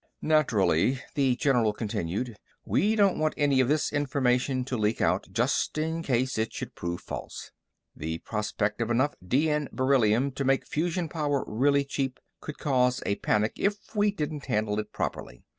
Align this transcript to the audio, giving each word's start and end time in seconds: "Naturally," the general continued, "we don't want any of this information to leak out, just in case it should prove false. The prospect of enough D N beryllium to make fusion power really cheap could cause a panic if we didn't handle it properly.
"Naturally," 0.23 0.99
the 1.13 1.35
general 1.35 1.73
continued, 1.73 2.35
"we 2.65 2.95
don't 2.95 3.19
want 3.19 3.35
any 3.37 3.59
of 3.59 3.67
this 3.67 3.93
information 3.93 4.65
to 4.65 4.75
leak 4.75 4.99
out, 4.99 5.27
just 5.31 5.77
in 5.77 6.01
case 6.01 6.39
it 6.39 6.51
should 6.51 6.73
prove 6.73 7.01
false. 7.01 7.51
The 7.95 8.17
prospect 8.17 8.81
of 8.81 8.89
enough 8.89 9.13
D 9.23 9.47
N 9.47 9.69
beryllium 9.71 10.31
to 10.31 10.43
make 10.43 10.65
fusion 10.65 11.07
power 11.07 11.43
really 11.45 11.83
cheap 11.85 12.19
could 12.39 12.57
cause 12.57 13.03
a 13.05 13.17
panic 13.17 13.51
if 13.57 13.77
we 13.95 14.09
didn't 14.09 14.47
handle 14.47 14.79
it 14.79 14.91
properly. 14.91 15.43